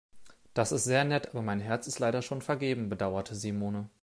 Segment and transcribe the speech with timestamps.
[0.55, 3.87] Das ist sehr nett, aber mein Herz ist leider schon vergeben, bedauerte Simone.